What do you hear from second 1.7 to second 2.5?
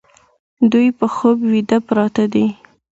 پراته دي